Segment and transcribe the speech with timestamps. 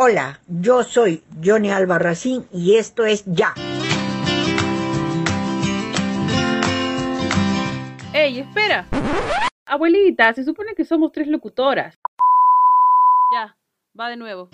[0.00, 3.52] Hola, yo soy Johnny Albarracín y esto es Ya.
[8.12, 8.86] ¡Ey, espera!
[9.66, 11.98] Abuelita, se supone que somos tres locutoras.
[13.32, 13.56] Ya,
[13.98, 14.50] va de nuevo.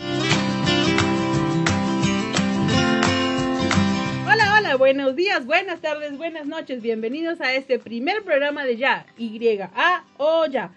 [4.24, 6.80] Hola, hola, buenos días, buenas tardes, buenas noches.
[6.80, 10.70] Bienvenidos a este primer programa de Ya, Y, A, O, Ya.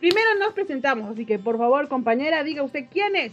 [0.00, 3.32] Primero nos presentamos, así que por favor, compañera, diga usted quién es.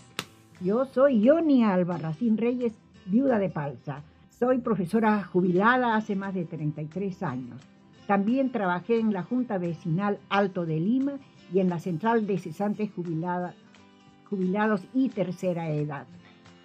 [0.62, 2.74] Yo soy Johnny Albarracín Reyes,
[3.06, 4.04] viuda de Palsa.
[4.30, 7.62] Soy profesora jubilada hace más de 33 años.
[8.08, 11.14] También trabajé en la Junta Vecinal Alto de Lima
[11.54, 16.08] y en la Central de Cesantes Jubilados y Tercera Edad.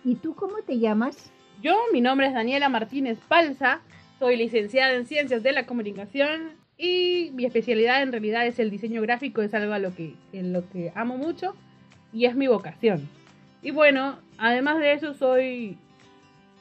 [0.05, 1.31] ¿Y tú cómo te llamas?
[1.63, 3.81] Yo, mi nombre es Daniela Martínez Palsa,
[4.19, 9.03] soy licenciada en Ciencias de la Comunicación y mi especialidad en realidad es el diseño
[9.03, 9.79] gráfico, es algo a
[10.33, 11.55] en lo que amo mucho
[12.13, 13.09] y es mi vocación.
[13.65, 15.77] Y bueno, además de eso soy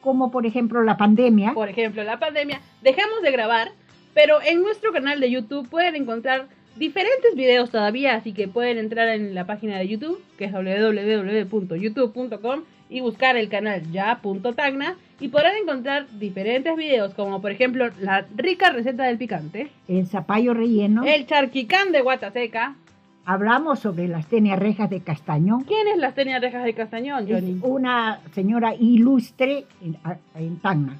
[0.00, 1.54] como por ejemplo la pandemia.
[1.54, 3.70] Por ejemplo, la pandemia, dejamos de grabar,
[4.14, 6.48] pero en nuestro canal de YouTube pueden encontrar
[6.78, 12.62] diferentes videos todavía, así que pueden entrar en la página de YouTube, que es www.youtube.com
[12.88, 18.70] y buscar el canal ya.tagna y podrán encontrar diferentes videos, como por ejemplo la rica
[18.70, 22.76] receta del picante, el zapallo relleno, el charquicán de Guataseca.
[23.24, 25.64] Hablamos sobre las tenias rejas de Castañón.
[25.64, 27.58] ¿Quién es las rejas de Castañón, Johnny?
[27.62, 29.96] una señora ilustre en,
[30.36, 30.96] en Tacna.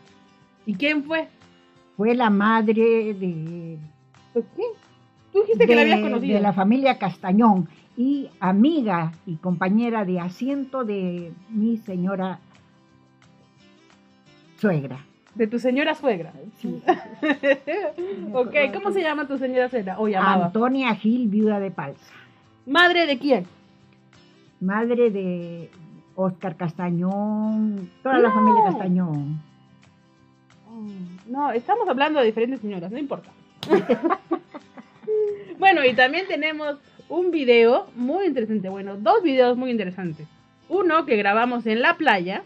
[0.66, 1.28] ¿Y quién fue?
[1.96, 3.78] Fue la madre de...
[4.34, 4.64] ¿Qué?
[5.36, 6.34] Tú dijiste que la habías conocido.
[6.34, 12.38] De la familia Castañón y amiga y compañera de asiento de mi señora
[14.58, 15.04] suegra.
[15.34, 16.32] De tu señora suegra.
[16.56, 16.80] Sí.
[18.32, 19.98] ok, ¿cómo se llama tu señora suegra?
[19.98, 22.14] O Antonia Gil, viuda de Palsa.
[22.64, 23.44] ¿Madre de quién?
[24.62, 25.68] Madre de
[26.14, 29.42] Oscar Castañón, toda la familia Castañón.
[31.26, 33.28] No, estamos hablando de diferentes señoras, no importa.
[35.58, 36.76] Bueno, y también tenemos
[37.08, 38.68] un video muy interesante.
[38.68, 40.26] Bueno, dos videos muy interesantes.
[40.68, 42.42] Uno que grabamos en la playa,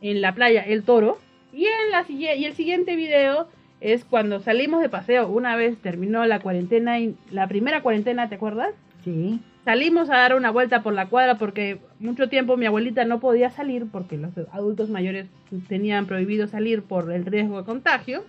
[0.00, 1.18] en la playa El Toro.
[1.52, 3.48] Y, en la, y el siguiente video
[3.80, 5.28] es cuando salimos de paseo.
[5.28, 6.96] Una vez terminó la cuarentena,
[7.30, 8.74] la primera cuarentena, ¿te acuerdas?
[9.04, 9.40] Sí.
[9.64, 13.50] Salimos a dar una vuelta por la cuadra porque mucho tiempo mi abuelita no podía
[13.50, 15.28] salir porque los adultos mayores
[15.68, 18.24] tenían prohibido salir por el riesgo de contagio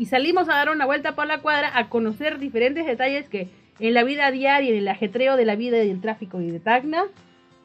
[0.00, 3.50] y salimos a dar una vuelta por la cuadra a conocer diferentes detalles que
[3.80, 6.58] en la vida diaria, en el ajetreo de la vida y el tráfico y de
[6.58, 7.02] Tacna,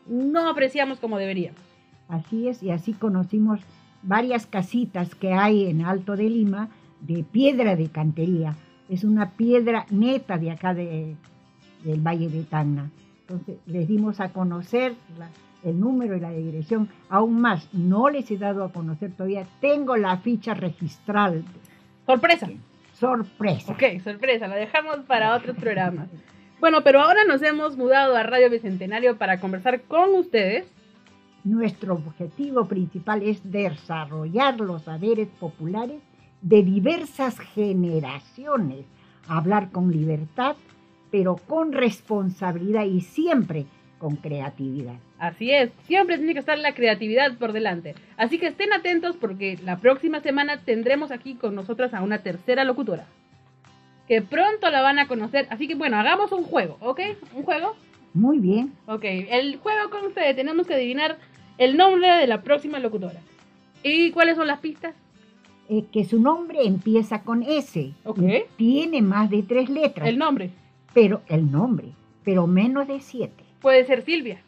[0.06, 1.62] no apreciamos como deberíamos.
[2.10, 3.62] Así es, y así conocimos
[4.04, 6.68] varias casitas que hay en Alto de Lima
[7.00, 8.58] de piedra de cantería.
[8.90, 11.16] Es una piedra neta de acá de,
[11.86, 12.92] del Valle de Tacna.
[13.22, 14.94] Entonces les dimos a conocer
[15.64, 16.90] el número y la dirección.
[17.08, 19.48] Aún más, no les he dado a conocer todavía.
[19.62, 21.46] Tengo la ficha registral
[22.06, 22.50] Sorpresa.
[22.94, 23.72] Sorpresa.
[23.72, 26.08] Ok, sorpresa, la dejamos para otros programas.
[26.60, 30.66] Bueno, pero ahora nos hemos mudado a Radio Bicentenario para conversar con ustedes.
[31.44, 36.02] Nuestro objetivo principal es desarrollar los saberes populares
[36.42, 38.86] de diversas generaciones,
[39.28, 40.56] hablar con libertad,
[41.12, 43.66] pero con responsabilidad y siempre
[44.00, 45.00] con creatividad.
[45.28, 47.96] Así es, siempre tiene que estar la creatividad por delante.
[48.16, 52.64] Así que estén atentos porque la próxima semana tendremos aquí con nosotras a una tercera
[52.64, 53.06] locutora.
[54.08, 55.48] Que pronto la van a conocer.
[55.50, 57.02] Así que bueno, hagamos un juego, ¿ok?
[57.34, 57.76] ¿Un juego?
[58.14, 58.74] Muy bien.
[58.86, 61.18] Ok, el juego con ustedes tenemos que adivinar
[61.58, 63.20] el nombre de la próxima locutora.
[63.82, 64.94] ¿Y cuáles son las pistas?
[65.70, 67.94] Eh, que su nombre empieza con S.
[68.04, 68.20] Ok.
[68.58, 70.08] Tiene más de tres letras.
[70.08, 70.52] El nombre.
[70.94, 71.90] Pero el nombre,
[72.24, 73.44] pero menos de siete.
[73.62, 74.40] Puede ser Silvia.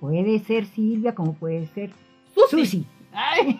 [0.00, 1.90] Puede ser Silvia como puede ser
[2.34, 2.64] Susi.
[2.64, 2.86] Susi.
[3.12, 3.58] Ay,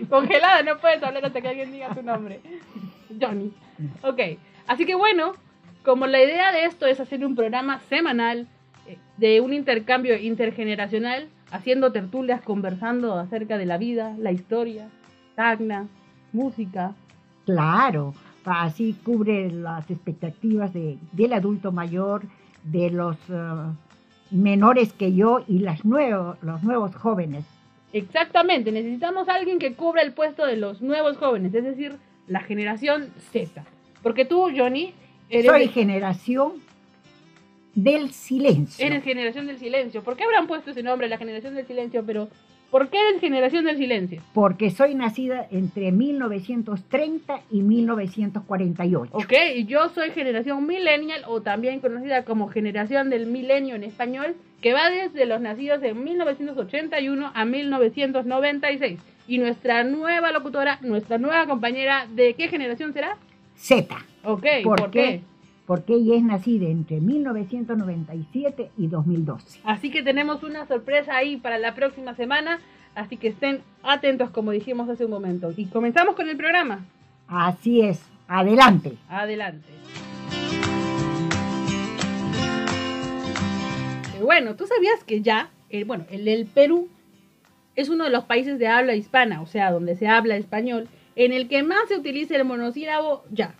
[0.10, 2.40] congelada, no puedes hablar hasta que alguien diga tu nombre.
[3.20, 3.52] Johnny.
[4.02, 4.20] Ok,
[4.66, 5.32] así que bueno,
[5.84, 8.46] como la idea de esto es hacer un programa semanal
[8.86, 14.88] eh, de un intercambio intergeneracional, haciendo tertulias, conversando acerca de la vida, la historia,
[15.34, 15.88] tagna,
[16.32, 16.94] música.
[17.44, 22.22] Claro, así cubre las expectativas de, del adulto mayor,
[22.62, 23.72] de los eh,
[24.32, 27.44] menores que yo y las nuevos, los nuevos jóvenes.
[27.92, 31.96] Exactamente, necesitamos a alguien que cubra el puesto de los nuevos jóvenes, es decir,
[32.26, 33.64] la generación Z.
[34.02, 34.94] Porque tú, Johnny,
[35.28, 36.52] eres, Soy de- generación
[37.74, 38.84] del silencio.
[38.84, 40.02] eres generación del silencio.
[40.02, 42.02] ¿Por qué habrán puesto ese nombre, la generación del silencio?
[42.06, 42.28] Pero,
[42.72, 44.22] ¿por qué eres generación del silencio?
[44.32, 49.10] Porque soy nacida entre 1930 y 1948.
[49.12, 54.34] Ok, y yo soy generación millennial o también conocida como generación del milenio en español,
[54.62, 58.98] que va desde los nacidos en 1981 a 1996.
[59.28, 63.18] Y nuestra nueva locutora, nuestra nueva compañera, ¿de qué generación será?
[63.54, 63.94] Z.
[64.24, 65.02] Ok, ¿Por, ¿por, qué?
[65.02, 65.31] qué?
[65.72, 69.60] Porque ella es nacida entre 1997 y 2012.
[69.64, 72.60] Así que tenemos una sorpresa ahí para la próxima semana,
[72.94, 75.50] así que estén atentos como dijimos hace un momento.
[75.56, 76.84] Y comenzamos con el programa.
[77.26, 78.02] Así es.
[78.28, 78.98] Adelante.
[79.08, 79.66] Adelante.
[84.14, 86.90] Eh, Bueno, tú sabías que ya, eh, bueno, el, el Perú
[87.76, 90.86] es uno de los países de habla hispana, o sea, donde se habla español,
[91.16, 93.54] en el que más se utiliza el monosílabo ya.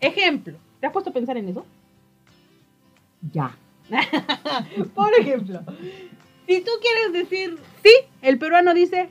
[0.00, 1.64] Ejemplo, ¿te has puesto a pensar en eso?
[3.32, 3.54] Ya.
[4.94, 5.60] Por ejemplo,
[6.46, 7.90] si tú quieres decir sí,
[8.22, 9.08] el peruano dice,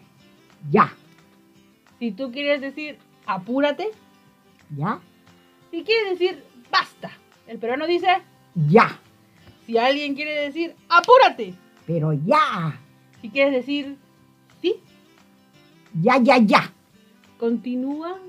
[0.70, 0.94] Ya.
[2.00, 3.90] si tú quieres decir apúrate,
[4.76, 5.00] Ya.
[5.72, 7.12] si quieres decir basta,
[7.48, 8.08] el peruano dice,
[8.68, 9.00] Ya.
[9.66, 11.54] si alguien quiere decir apúrate,
[11.86, 12.80] Pero ya.
[13.22, 13.98] si quieres decir
[14.62, 14.76] sí,
[16.02, 16.72] Ya, ya, ya.
[17.40, 18.20] continúa,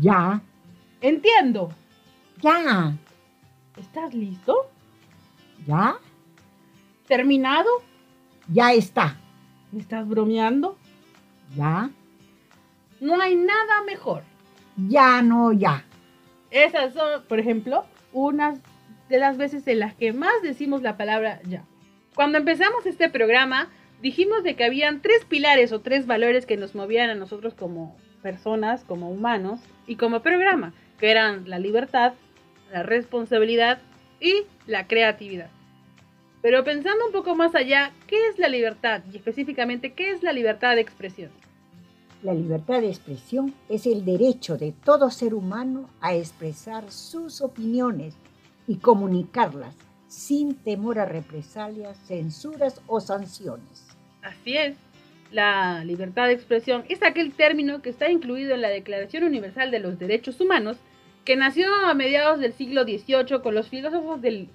[0.00, 0.40] Ya.
[1.02, 1.72] entiendo,
[2.44, 2.92] Ya.
[3.78, 4.70] ¿estás listo?
[5.66, 5.96] Ya.
[7.08, 7.70] ¿Terminado?
[8.52, 9.16] Ya está.
[9.72, 10.76] ¿Me estás bromeando?
[11.56, 11.88] Ya.
[13.00, 14.24] No hay nada mejor.
[14.76, 15.84] Ya no ya.
[16.50, 18.60] Esas son, por ejemplo, unas
[19.08, 21.64] de las veces en las que más decimos la palabra ya.
[22.14, 23.70] Cuando empezamos este programa,
[24.02, 27.96] dijimos de que habían tres pilares o tres valores que nos movían a nosotros como
[28.20, 32.12] personas, como humanos y como programa, que eran la libertad,
[32.74, 33.78] la responsabilidad
[34.20, 35.48] y la creatividad.
[36.42, 39.00] Pero pensando un poco más allá, ¿qué es la libertad?
[39.12, 41.30] Y específicamente, ¿qué es la libertad de expresión?
[42.24, 48.16] La libertad de expresión es el derecho de todo ser humano a expresar sus opiniones
[48.66, 49.76] y comunicarlas
[50.08, 53.86] sin temor a represalias, censuras o sanciones.
[54.20, 54.74] Así es.
[55.30, 59.78] La libertad de expresión es aquel término que está incluido en la Declaración Universal de
[59.78, 60.76] los Derechos Humanos,
[61.24, 64.48] que nació a mediados del siglo XVIII con los filósofos del...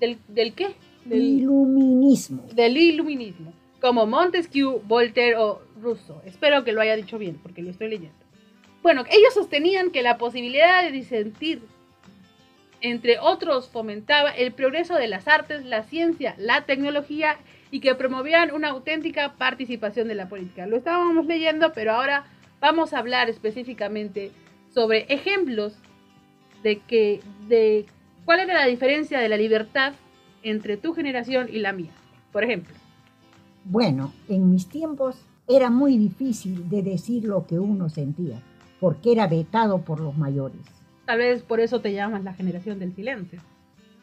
[0.00, 0.74] ¿Del, del qué?
[1.04, 2.42] Del, Iluminismo.
[2.52, 6.20] del iluminismo, como Montesquieu, Voltaire o Rousseau.
[6.26, 8.16] Espero que lo haya dicho bien, porque lo estoy leyendo.
[8.82, 11.62] Bueno, ellos sostenían que la posibilidad de disentir,
[12.80, 17.38] entre otros, fomentaba el progreso de las artes, la ciencia, la tecnología
[17.70, 20.66] y que promovían una auténtica participación de la política.
[20.66, 22.26] Lo estábamos leyendo, pero ahora
[22.60, 24.30] vamos a hablar específicamente
[24.76, 25.72] sobre ejemplos
[26.62, 27.86] de que de
[28.26, 29.94] cuál era la diferencia de la libertad
[30.42, 31.92] entre tu generación y la mía.
[32.30, 32.74] Por ejemplo,
[33.64, 35.16] Bueno, en mis tiempos
[35.48, 38.42] era muy difícil de decir lo que uno sentía,
[38.78, 40.60] porque era vetado por los mayores.
[41.06, 43.40] tal vez por eso te llamas la generación del silencio.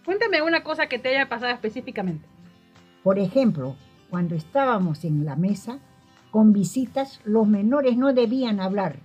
[0.05, 2.25] Cuéntame una cosa que te haya pasado específicamente.
[3.03, 3.75] Por ejemplo,
[4.09, 5.77] cuando estábamos en la mesa
[6.31, 8.95] con visitas, los menores no debían hablar.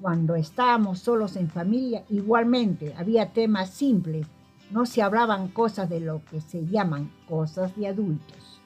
[0.00, 4.26] Cuando estábamos solos en familia, igualmente había temas simples.
[4.70, 8.60] No se hablaban cosas de lo que se llaman cosas de adultos.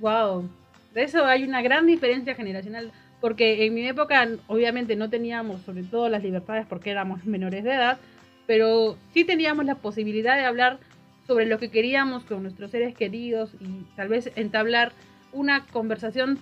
[0.00, 0.48] Wow,
[0.94, 5.82] de eso hay una gran diferencia generacional, porque en mi época obviamente no teníamos sobre
[5.82, 7.98] todo las libertades porque éramos menores de edad,
[8.46, 10.78] pero sí teníamos la posibilidad de hablar
[11.26, 14.92] sobre lo que queríamos con nuestros seres queridos y tal vez entablar
[15.32, 16.38] una conversación,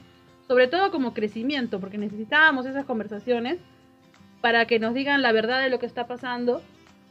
[0.48, 3.58] sobre todo como crecimiento, porque necesitábamos esas conversaciones
[4.40, 6.62] para que nos digan la verdad de lo que está pasando.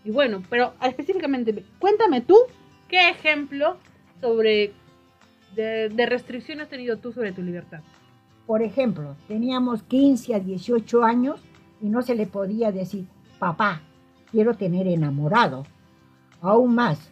[0.03, 2.37] Y bueno, pero específicamente, cuéntame tú
[2.87, 3.77] qué ejemplo
[4.21, 4.73] sobre
[5.55, 7.79] de, de restricción has tenido tú sobre tu libertad?
[8.45, 11.39] Por ejemplo, teníamos 15 a 18 años
[11.81, 13.07] y no se le podía decir,
[13.39, 13.81] papá,
[14.31, 15.65] quiero tener enamorado.
[16.41, 17.11] Aún más,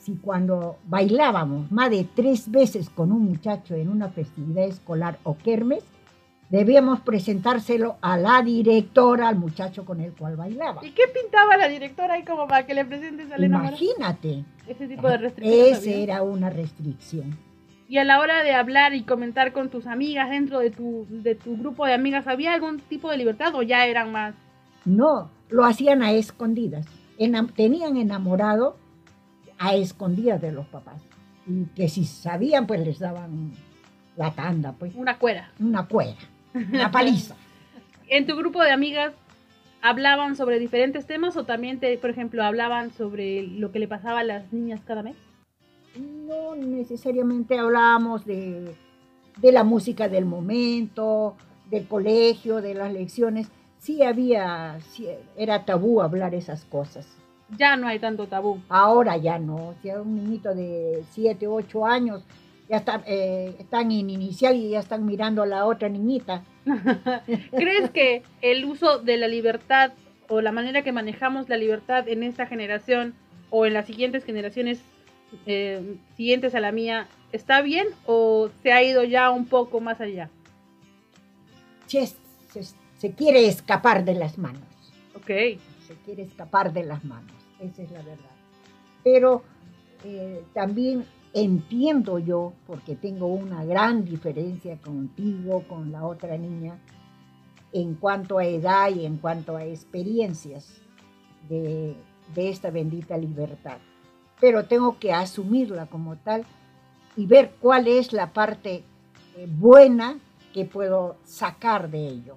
[0.00, 5.36] si cuando bailábamos más de tres veces con un muchacho en una festividad escolar o
[5.36, 5.84] kermes,
[6.48, 10.84] debíamos presentárselo a la directora, al muchacho con el cual bailaba.
[10.84, 13.76] ¿Y qué pintaba la directora ahí como para que le presentes al enamorado?
[13.76, 15.78] Imagínate, Ese tipo de restricciones.
[15.78, 17.36] esa era una restricción.
[17.86, 21.34] Y a la hora de hablar y comentar con tus amigas dentro de tu, de
[21.34, 24.34] tu grupo de amigas, ¿había algún tipo de libertad o ya eran más?
[24.84, 26.86] No, lo hacían a escondidas.
[27.18, 28.76] Enam- tenían enamorado
[29.60, 31.00] a escondidas de los papás.
[31.46, 33.52] Y que si sabían, pues les daban
[34.16, 35.50] la tanda, pues, Una cuera.
[35.60, 36.16] una cuera,
[36.54, 37.36] una paliza.
[38.08, 39.12] ¿En tu grupo de amigas
[39.82, 44.20] hablaban sobre diferentes temas o también, te, por ejemplo, hablaban sobre lo que le pasaba
[44.20, 45.16] a las niñas cada mes?
[45.96, 48.74] No necesariamente hablábamos de,
[49.38, 51.36] de la música del momento,
[51.70, 53.48] del colegio, de las lecciones.
[53.78, 57.06] Sí había, sí era tabú hablar esas cosas.
[57.56, 58.60] Ya no hay tanto tabú.
[58.68, 59.74] Ahora ya no.
[59.82, 62.22] Si un niñito de 7, 8 años
[62.68, 66.44] ya está, eh, están en inicial y ya están mirando a la otra niñita.
[67.50, 69.92] ¿Crees que el uso de la libertad
[70.28, 73.14] o la manera que manejamos la libertad en esta generación
[73.50, 74.80] o en las siguientes generaciones
[75.46, 80.00] eh, siguientes a la mía está bien o se ha ido ya un poco más
[80.00, 80.30] allá?
[81.86, 82.62] Se, se,
[82.98, 84.62] se quiere escapar de las manos.
[85.16, 85.26] Ok.
[85.26, 88.30] se quiere escapar de las manos, esa es la verdad.
[89.04, 89.42] Pero
[90.04, 96.78] eh, también entiendo yo, porque tengo una gran diferencia contigo, con la otra niña,
[97.72, 100.80] en cuanto a edad y en cuanto a experiencias
[101.48, 101.94] de,
[102.34, 103.78] de esta bendita libertad.
[104.40, 106.44] Pero tengo que asumirla como tal
[107.16, 108.82] y ver cuál es la parte
[109.36, 110.18] eh, buena
[110.52, 112.34] que puedo sacar de ello.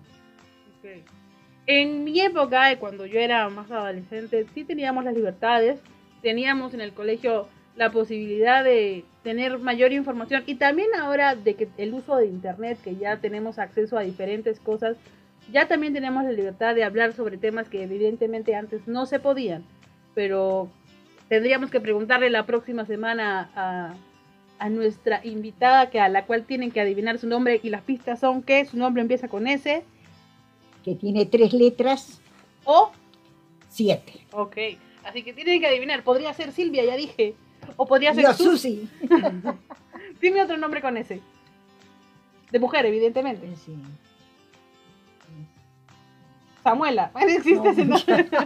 [0.78, 1.23] Ok.
[1.66, 5.80] En mi época, cuando yo era más adolescente, sí teníamos las libertades,
[6.22, 11.70] teníamos en el colegio la posibilidad de tener mayor información y también ahora de que
[11.78, 14.98] el uso de internet, que ya tenemos acceso a diferentes cosas,
[15.52, 19.64] ya también tenemos la libertad de hablar sobre temas que evidentemente antes no se podían,
[20.14, 20.70] pero
[21.30, 23.94] tendríamos que preguntarle la próxima semana a,
[24.60, 28.20] a nuestra invitada, que a la cual tienen que adivinar su nombre y las pistas
[28.20, 29.84] son que su nombre empieza con S
[30.84, 32.20] Que tiene tres letras,
[32.66, 32.92] o
[33.70, 34.26] siete.
[34.32, 34.58] Ok,
[35.04, 36.04] así que tienen que adivinar.
[36.04, 37.36] Podría ser Silvia, ya dije.
[37.78, 38.90] O podría ser Yo, Susi.
[40.22, 41.22] Dime otro nombre con ese.
[42.52, 43.48] De mujer, evidentemente.
[43.56, 43.74] Sí.
[46.64, 47.12] Samuela.
[47.28, 48.28] Existe ese No, nombre.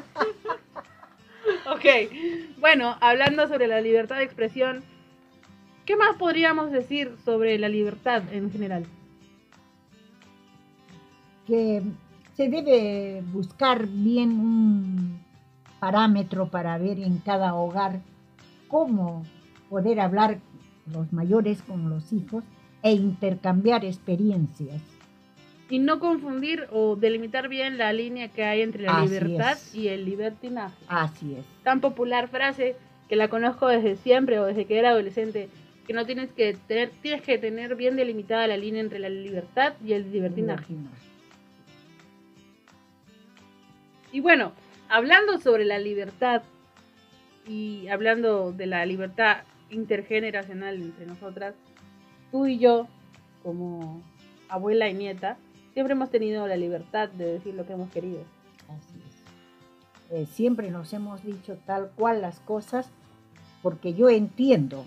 [1.71, 4.83] ok, bueno, hablando sobre la libertad de expresión,
[5.85, 8.85] ¿qué más podríamos decir sobre la libertad en general?
[11.47, 11.81] que
[12.37, 15.19] se debe buscar bien un
[15.79, 17.99] parámetro para ver en cada hogar
[18.67, 19.23] cómo
[19.69, 20.37] poder hablar
[20.93, 22.43] los mayores con los hijos
[22.83, 24.81] e intercambiar experiencias.
[25.69, 29.75] Y no confundir o delimitar bien la línea que hay entre la Así libertad es.
[29.75, 30.75] y el libertinaje.
[30.87, 31.45] Así es.
[31.63, 32.75] tan popular frase
[33.09, 35.49] que la conozco desde siempre o desde que era adolescente,
[35.87, 39.73] que no tienes que tener, tienes que tener bien delimitada la línea entre la libertad
[39.83, 40.75] y el libertinaje.
[44.11, 44.53] Y bueno,
[44.89, 46.43] hablando sobre la libertad
[47.47, 51.55] y hablando de la libertad intergeneracional entre nosotras,
[52.31, 52.87] tú y yo,
[53.43, 54.01] como
[54.49, 55.37] abuela y nieta,
[55.73, 58.23] siempre hemos tenido la libertad de decir lo que hemos querido.
[58.69, 59.17] Así es.
[60.09, 62.89] Eh, siempre nos hemos dicho tal cual las cosas
[63.61, 64.85] porque yo entiendo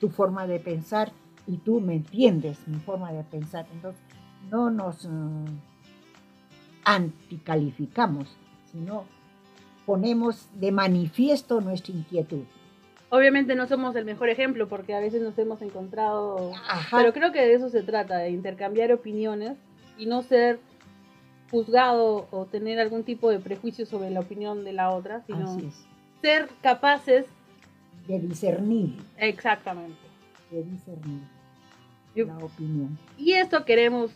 [0.00, 1.12] tu forma de pensar
[1.46, 3.66] y tú me entiendes mi forma de pensar.
[3.72, 4.00] Entonces,
[4.50, 5.44] no nos mm,
[6.88, 8.28] anticalificamos,
[8.72, 9.04] sino
[9.84, 12.44] ponemos de manifiesto nuestra inquietud.
[13.10, 16.96] Obviamente no somos el mejor ejemplo porque a veces nos hemos encontrado Ajá.
[16.98, 19.56] Pero creo que de eso se trata, de intercambiar opiniones
[19.98, 20.60] y no ser
[21.50, 25.58] juzgado o tener algún tipo de prejuicio sobre la opinión de la otra, sino
[26.22, 27.24] ser capaces
[28.06, 29.96] De discernir, exactamente.
[30.50, 31.20] de discernir
[32.14, 32.98] Yo- la opinión.
[33.16, 34.10] Y esto queremos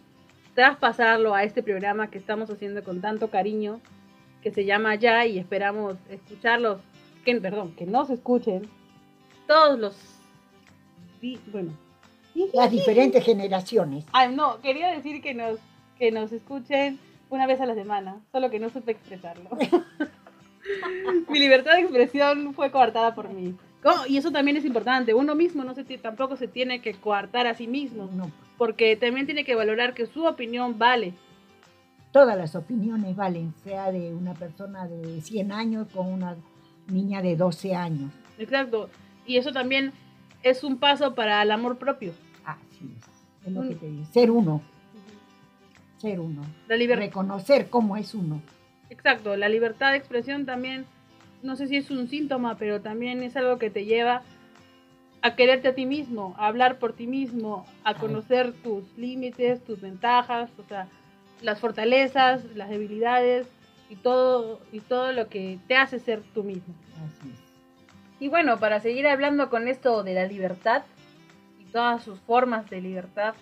[0.54, 3.80] traspasarlo a este programa que estamos haciendo con tanto cariño,
[4.42, 6.80] que se llama Ya y esperamos escucharlos,
[7.25, 8.68] que, perdón, que nos escuchen
[9.47, 9.97] todos los...
[11.52, 11.73] Bueno.
[12.52, 14.04] Las diferentes generaciones.
[14.12, 15.59] Ah, no, quería decir que nos,
[15.99, 16.99] que nos escuchen
[17.30, 19.50] una vez a la semana, solo que no supe expresarlo.
[21.28, 25.12] Mi libertad de expresión fue coartada por mi Oh, y eso también es importante.
[25.14, 29.26] Uno mismo no se tampoco se tiene que coartar a sí mismo, No, porque también
[29.26, 31.14] tiene que valorar que su opinión vale.
[32.12, 36.36] todas las opiniones valen, sea de una persona de 100 años con una
[36.88, 38.12] niña de 12 años.
[38.38, 38.88] Exacto.
[39.26, 39.92] Y eso también
[40.42, 42.12] es un paso para el amor propio.
[42.44, 43.46] Así es.
[43.46, 44.04] Es lo Un- que te digo.
[44.12, 44.60] Ser uno,
[45.98, 46.42] ser uno.
[46.68, 47.06] La libertad.
[47.06, 48.42] Reconocer cómo es uno.
[48.90, 50.84] Exacto, la libertad de expresión también,
[51.42, 54.22] no sé si es un síntoma, pero también es algo que te lleva
[55.22, 59.80] a quererte a ti mismo, a hablar por ti mismo, a conocer tus límites, tus
[59.80, 60.88] ventajas, o sea,
[61.40, 63.46] las fortalezas, las debilidades
[63.88, 66.75] y todo y todo lo que te hace ser tú mismo.
[67.06, 67.40] Así es.
[68.18, 70.82] Y bueno, para seguir hablando con esto de la libertad
[71.61, 73.34] y todas sus formas de libertad,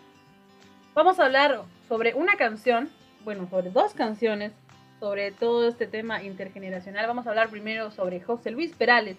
[0.95, 2.89] vamos a hablar sobre una canción,
[3.25, 4.53] bueno, sobre dos canciones,
[5.01, 7.07] sobre todo este tema intergeneracional.
[7.07, 9.17] Vamos a hablar primero sobre José Luis Perales,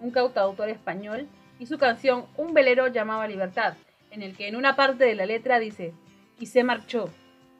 [0.00, 1.26] un cantautor español,
[1.58, 3.74] y su canción Un velero llamado Libertad,
[4.10, 5.92] en el que en una parte de la letra dice,
[6.38, 7.10] y se marchó,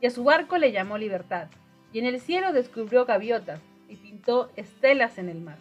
[0.01, 1.49] y a su barco le llamó Libertad,
[1.93, 5.59] y en el cielo descubrió gaviotas, y pintó estelas en el mar.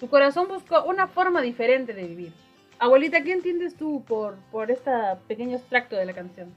[0.00, 2.32] Su corazón buscó una forma diferente de vivir.
[2.78, 4.90] Abuelita, ¿qué entiendes tú por, por este
[5.28, 6.52] pequeño extracto de la canción?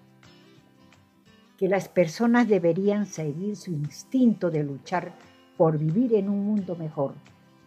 [1.57, 5.13] Que las personas deberían seguir su instinto de luchar
[5.57, 7.15] por vivir en un mundo mejor.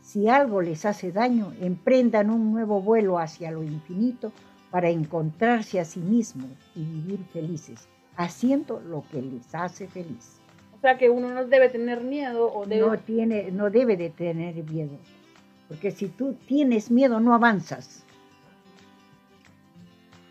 [0.00, 4.32] Si algo les hace daño, emprendan un nuevo vuelo hacia lo infinito
[4.70, 10.40] para encontrarse a sí mismos y vivir felices, haciendo lo que les hace feliz.
[10.76, 12.86] O sea, que uno no debe tener miedo o debe...
[12.86, 14.96] No, tiene, no debe de tener miedo,
[15.68, 18.04] porque si tú tienes miedo no avanzas.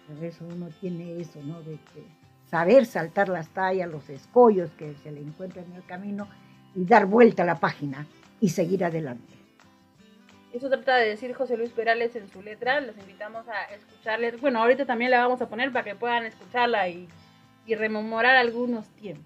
[0.08, 1.62] Por eso uno tiene eso, ¿no?
[1.62, 2.04] De que
[2.50, 6.28] saber saltar las tallas, los escollos que se le encuentran en el camino
[6.76, 8.08] y dar vuelta a la página
[8.40, 9.34] y seguir adelante.
[10.54, 12.82] Eso trata de decir José Luis Perales en su letra.
[12.82, 14.32] Los invitamos a escucharle.
[14.38, 17.08] Bueno, ahorita también la vamos a poner para que puedan escucharla y,
[17.68, 19.26] y rememorar algunos tiempos.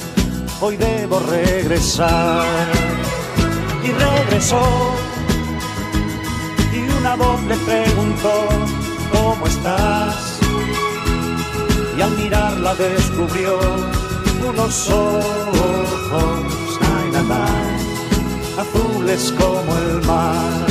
[0.61, 2.45] hoy debo regresar.
[3.83, 4.61] Y regresó
[6.71, 8.47] y una voz le preguntó,
[9.11, 10.39] ¿cómo estás?
[11.97, 13.59] Y al mirarla descubrió
[14.47, 17.45] unos ojos, ay, na, na,
[18.61, 20.70] azules como el mar.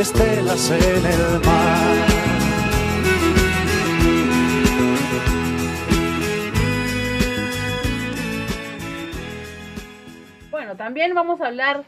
[0.00, 2.06] estelas en el mar.
[10.50, 11.84] Bueno, también vamos a hablar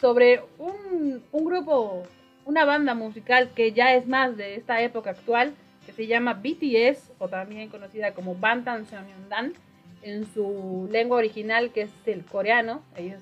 [0.00, 2.04] sobre un, un grupo,
[2.44, 5.52] una banda musical que ya es más de esta época actual,
[5.84, 9.54] que se llama BTS, o también conocida como Bantan Sonyeondan,
[10.02, 12.82] en su lengua original, que es el coreano.
[12.96, 13.18] Ellos,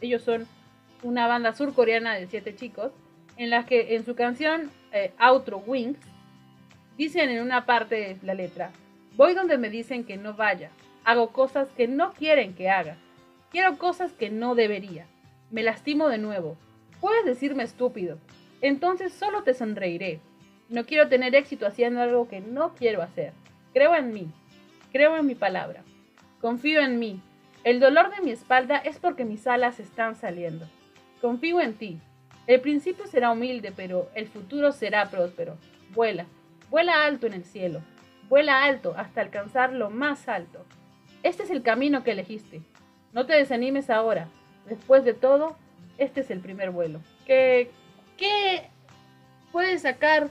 [0.00, 0.46] ellos son
[1.02, 2.92] una banda surcoreana de siete chicos,
[3.38, 5.98] en la que en su canción eh, Outro Wings,
[6.98, 8.72] dicen en una parte de la letra,
[9.16, 10.70] voy donde me dicen que no vaya,
[11.04, 12.98] hago cosas que no quieren que haga,
[13.50, 15.06] quiero cosas que no debería,
[15.50, 16.56] me lastimo de nuevo,
[17.00, 18.18] puedes decirme estúpido,
[18.60, 20.20] entonces solo te sonreiré,
[20.68, 23.32] no quiero tener éxito haciendo algo que no quiero hacer,
[23.72, 24.26] creo en mí,
[24.90, 25.84] creo en mi palabra,
[26.40, 27.22] confío en mí,
[27.62, 30.66] el dolor de mi espalda es porque mis alas están saliendo,
[31.20, 32.00] confío en ti,
[32.48, 35.56] el principio será humilde, pero el futuro será próspero.
[35.94, 36.24] Vuela,
[36.70, 37.82] vuela alto en el cielo,
[38.30, 40.64] vuela alto hasta alcanzar lo más alto.
[41.22, 42.62] Este es el camino que elegiste.
[43.12, 44.28] No te desanimes ahora.
[44.66, 45.56] Después de todo,
[45.98, 47.00] este es el primer vuelo.
[47.26, 47.70] ¿Qué,
[48.16, 48.70] qué
[49.52, 50.28] puedes sacar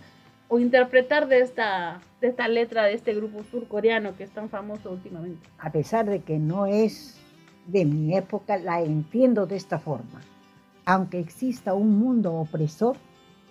[0.47, 4.89] o interpretar de esta, de esta letra de este grupo surcoreano que es tan famoso
[4.89, 5.47] últimamente?
[5.60, 7.15] A pesar de que no es
[7.67, 10.19] de mi época, la entiendo de esta forma.
[10.88, 12.95] Aunque exista un mundo opresor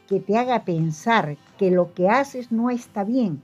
[0.08, 3.42] que te haga pensar que lo que haces no está bien,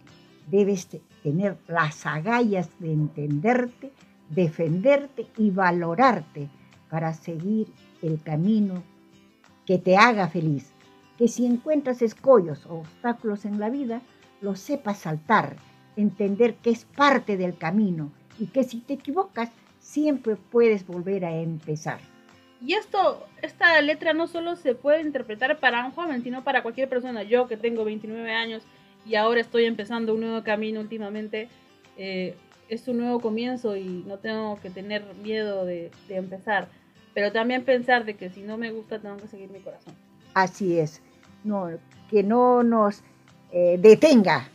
[0.51, 3.93] debes te- tener las agallas de entenderte,
[4.31, 6.49] defenderte y valorarte
[6.89, 8.83] para seguir el camino
[9.67, 10.73] que te haga feliz.
[11.19, 14.01] Que si encuentras escollos o obstáculos en la vida,
[14.41, 15.57] los sepas saltar,
[15.97, 19.51] entender que es parte del camino y que si te equivocas,
[19.81, 22.01] siempre puedes volver a empezar.
[22.65, 26.89] Y esto, esta letra no solo se puede interpretar para un joven, sino para cualquier
[26.89, 27.25] persona.
[27.25, 28.63] Yo que tengo 29 años
[29.05, 31.49] y ahora estoy empezando un nuevo camino últimamente,
[31.97, 32.37] eh,
[32.69, 36.69] es un nuevo comienzo y no tengo que tener miedo de, empezar.
[37.15, 39.95] Pero también pensar de que si no me gusta tengo que seguir mi corazón.
[40.35, 41.03] Así es,
[41.43, 41.69] no,
[42.11, 43.03] que no nos
[43.51, 44.49] eh, detenga,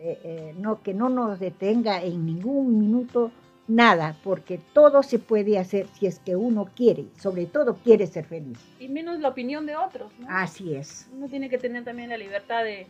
[0.00, 3.30] eh, no, que no nos detenga en ningún minuto
[3.68, 8.24] nada, porque todo se puede hacer si es que uno quiere, sobre todo quiere ser
[8.24, 8.58] feliz.
[8.80, 10.10] Y menos la opinión de otros.
[10.18, 10.26] ¿no?
[10.28, 12.86] Así es, Uno tiene que tener también la libertad de,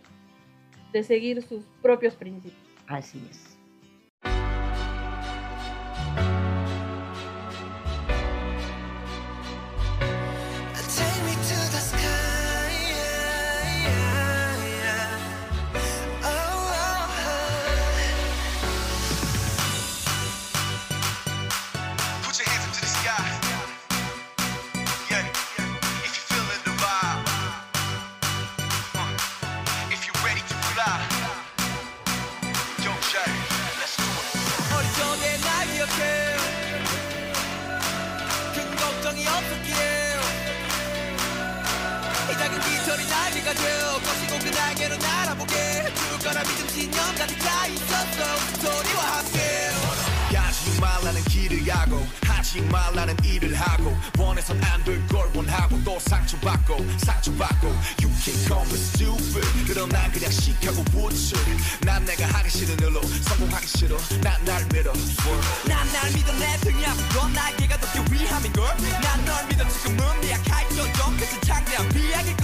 [0.93, 2.62] de seguir sus propios principios.
[2.87, 3.47] así es.
[67.35, 68.77] 날개가 덮여 위함인걸.
[69.03, 72.37] 난널 믿어 지금은 미약할지언정 그저 창대한 비약일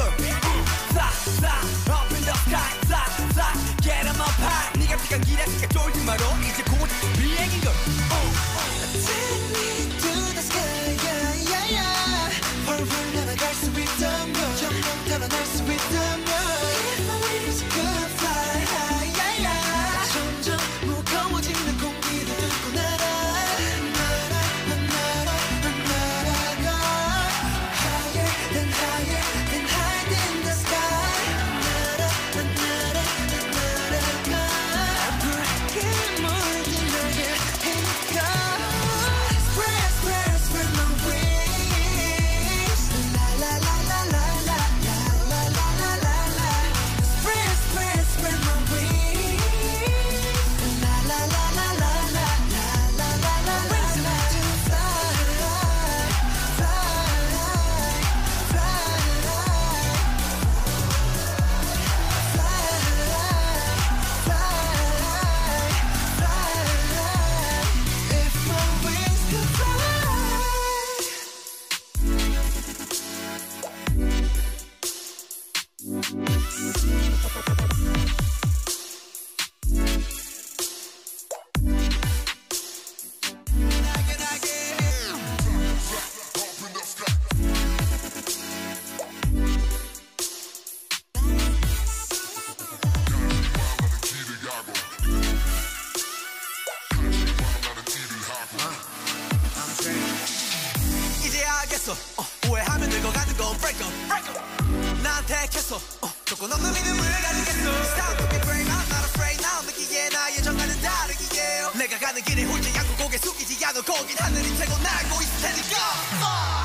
[113.74, 116.63] 않아 거긴 하늘이 최고 날고 있을 테니까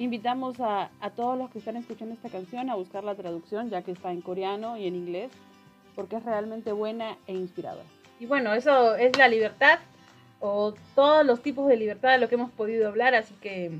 [0.00, 3.82] Invitamos a, a todos los que están escuchando esta canción a buscar la traducción, ya
[3.82, 5.30] que está en coreano y en inglés,
[5.94, 7.84] porque es realmente buena e inspiradora.
[8.18, 9.78] Y bueno, eso es la libertad,
[10.40, 13.72] o todos los tipos de libertad de lo que hemos podido hablar, así que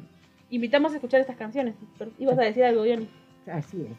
[0.50, 1.74] invitamos a escuchar estas canciones.
[1.96, 3.08] Pero ibas a decir algo, Johnny.
[3.50, 3.96] Así es.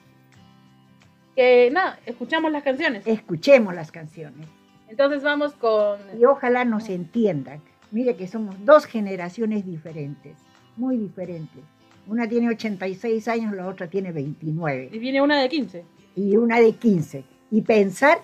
[1.35, 3.07] Que nada, escuchamos las canciones.
[3.07, 4.47] Escuchemos las canciones.
[4.89, 5.97] Entonces vamos con...
[6.19, 7.61] Y ojalá nos entiendan.
[7.89, 10.37] Mire que somos dos generaciones diferentes,
[10.77, 11.63] muy diferentes.
[12.07, 15.85] Una tiene 86 años, la otra tiene 29 Y viene una de 15.
[16.15, 17.23] y una de 15.
[17.51, 18.19] Y pensar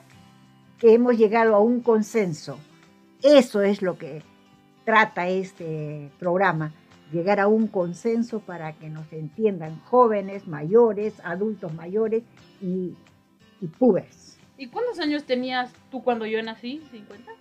[0.78, 2.60] que hemos llegado a un consenso.
[3.24, 4.22] Eso es lo que
[4.86, 6.72] trata este programa,
[7.12, 12.24] llegar a un consenso para que nos entiendan jóvenes, mayores, adultos mayores
[12.62, 12.94] y,
[13.60, 14.38] y púberes.
[14.58, 16.82] ¿Y cuántos años tenías tú cuando yo nací?
[16.92, 17.37] ¿50?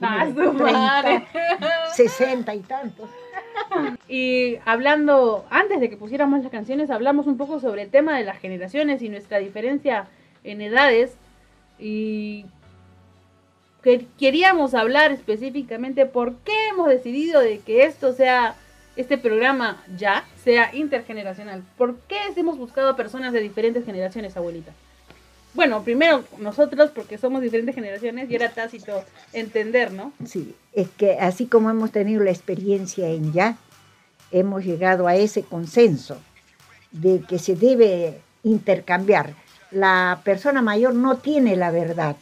[0.00, 1.26] Ah, su madre.
[1.94, 3.08] 60 y tantos.
[4.08, 8.24] Y hablando, antes de que pusiéramos las canciones, hablamos un poco sobre el tema de
[8.24, 10.06] las generaciones y nuestra diferencia
[10.42, 11.16] en edades.
[11.78, 12.46] Y
[13.84, 18.54] que queríamos hablar específicamente por qué hemos decidido de que esto sea,
[18.96, 21.62] este programa ya, sea intergeneracional.
[21.76, 24.72] ¿Por qué hemos buscado a personas de diferentes generaciones, abuelita?
[25.54, 30.12] Bueno, primero nosotros, porque somos diferentes generaciones y era tácito entender, ¿no?
[30.26, 33.56] Sí, es que así como hemos tenido la experiencia en ya,
[34.32, 36.18] hemos llegado a ese consenso
[36.90, 39.34] de que se debe intercambiar.
[39.70, 42.16] La persona mayor no tiene la verdad.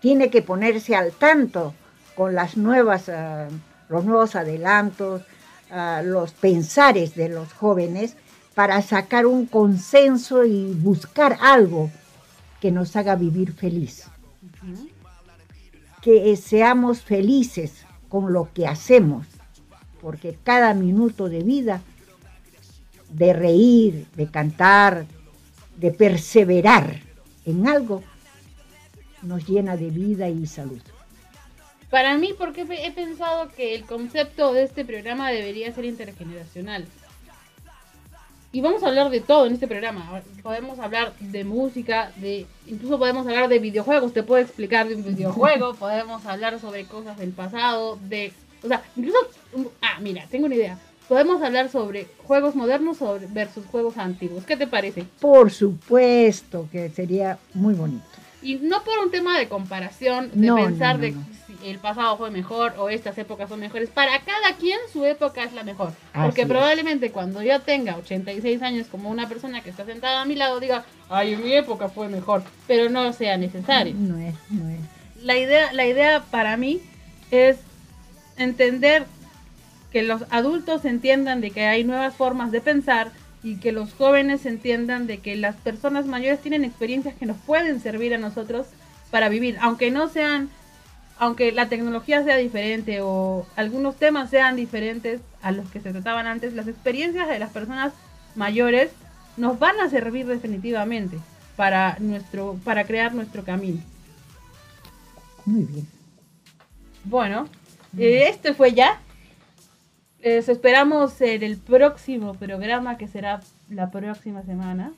[0.00, 1.74] Tiene que ponerse al tanto
[2.14, 3.48] con las nuevas, ah,
[3.88, 5.22] los nuevos adelantos,
[5.70, 8.16] ah, los pensares de los jóvenes
[8.54, 11.90] para sacar un consenso y buscar algo
[12.60, 14.06] que nos haga vivir feliz.
[16.02, 19.26] Que seamos felices con lo que hacemos,
[20.00, 21.82] porque cada minuto de vida,
[23.10, 25.06] de reír, de cantar,
[25.76, 27.00] de perseverar
[27.44, 28.02] en algo,
[29.22, 30.80] nos llena de vida y salud.
[31.90, 36.86] Para mí, porque he pensado que el concepto de este programa debería ser intergeneracional.
[38.52, 40.22] Y vamos a hablar de todo en este programa.
[40.42, 44.12] Podemos hablar de música, de incluso podemos hablar de videojuegos.
[44.12, 45.74] Te puedo explicar de un videojuego.
[45.78, 48.32] podemos hablar sobre cosas del pasado, de,
[48.64, 49.18] o sea, incluso,
[49.82, 50.78] ah, mira, tengo una idea.
[51.08, 54.44] Podemos hablar sobre juegos modernos sobre, versus juegos antiguos.
[54.44, 55.04] ¿Qué te parece?
[55.20, 58.04] Por supuesto que sería muy bonito.
[58.42, 61.14] Y no por un tema de comparación, de No, pensar no, no, de
[61.64, 63.90] el pasado fue mejor o estas épocas son mejores.
[63.90, 65.92] Para cada quien su época es la mejor.
[66.12, 66.46] Porque Así es.
[66.48, 70.60] probablemente cuando yo tenga 86 años como una persona que está sentada a mi lado
[70.60, 72.42] diga, ay, mi época fue mejor.
[72.66, 73.94] Pero no sea necesario.
[73.96, 74.80] No es, no es.
[75.22, 76.80] La idea, la idea para mí
[77.30, 77.58] es
[78.36, 79.04] entender
[79.92, 83.10] que los adultos entiendan de que hay nuevas formas de pensar
[83.42, 87.80] y que los jóvenes entiendan de que las personas mayores tienen experiencias que nos pueden
[87.80, 88.66] servir a nosotros
[89.10, 90.50] para vivir, aunque no sean,
[91.20, 96.26] aunque la tecnología sea diferente o algunos temas sean diferentes a los que se trataban
[96.26, 97.92] antes, las experiencias de las personas
[98.36, 98.90] mayores
[99.36, 101.18] nos van a servir definitivamente
[101.56, 103.82] para nuestro, para crear nuestro camino.
[105.44, 105.86] Muy bien.
[107.04, 107.48] Bueno,
[107.98, 108.98] eh, este fue ya.
[110.22, 114.94] Les esperamos en el próximo programa que será la próxima semana.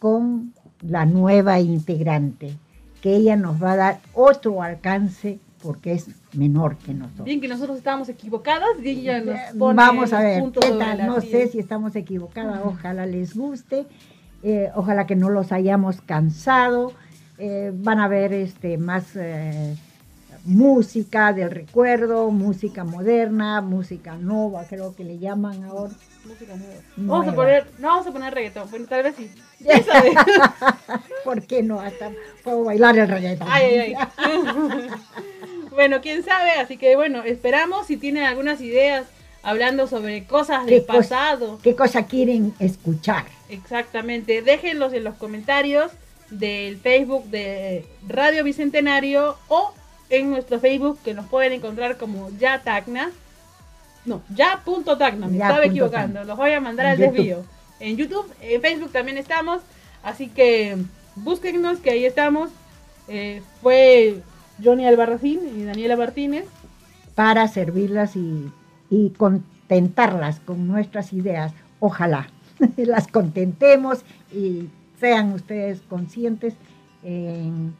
[0.00, 2.56] Con la nueva integrante,
[3.00, 7.24] que ella nos va a dar otro alcance porque es menor que nosotros.
[7.24, 11.06] Bien que nosotros estábamos equivocadas y ella nos pone Vamos a ver, ¿qué tal?
[11.06, 13.86] No sé si estamos equivocadas, ojalá les guste,
[14.42, 16.92] eh, ojalá que no los hayamos cansado,
[17.38, 19.76] eh, van a ver este, más eh,
[20.44, 25.92] música del recuerdo, música moderna, música nova, creo que le llaman ahora.
[26.26, 26.80] Música nueva.
[26.96, 29.30] Vamos a poner, no vamos a poner reggaetón, bueno, tal vez sí.
[31.24, 31.80] ¿Por qué no?
[31.80, 32.10] Hasta
[32.44, 33.48] puedo bailar el reggaetón.
[33.50, 34.88] Ay, ay, ay.
[35.70, 39.06] bueno, quién sabe, así que bueno, esperamos si tienen algunas ideas
[39.42, 41.58] hablando sobre cosas ¿Qué del pasado.
[41.62, 43.24] ¿Qué cosa quieren escuchar?
[43.48, 44.42] Exactamente.
[44.42, 45.90] Déjenlos en los comentarios
[46.30, 49.72] del Facebook de Radio Bicentenario o
[50.10, 53.10] en nuestro Facebook que nos pueden encontrar como Ya Tacna.
[54.04, 56.24] No, ya.tacna, me Ya estaba equivocando.
[56.24, 57.14] Los voy a mandar En al YouTube.
[57.16, 57.44] desvío.
[57.80, 59.62] En YouTube, en Facebook también estamos.
[60.02, 60.76] Así que
[61.16, 62.50] búsquennos que ahí estamos.
[63.08, 64.22] Eh, fue
[64.62, 66.44] Johnny Albarracín y Daniela Martínez.
[67.14, 68.50] para servirlas y,
[68.90, 71.52] y contentarlas con nuestras ideas.
[71.80, 72.28] Ojalá
[72.76, 74.00] las contentemos
[74.32, 74.68] y
[74.98, 76.54] sean ustedes conscientes
[77.02, 77.74] en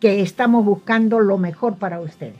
[0.00, 2.34] que estamos buscando lo mejor para ustedes.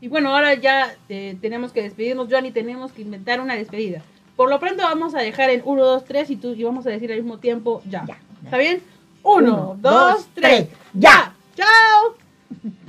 [0.00, 4.00] Y bueno, ahora ya eh, tenemos que despedirnos, Johnny, tenemos que inventar una despedida.
[4.36, 6.90] Por lo pronto vamos a dejar en 1, 2, 3 y, tú, y vamos a
[6.90, 8.04] decir al mismo tiempo ya.
[8.06, 8.18] Ya, ya.
[8.44, 8.82] ¿Está bien?
[9.22, 10.68] 1, Uno, 2, dos, 3.
[10.68, 11.34] tres, ya.
[11.56, 12.14] ¡Chao!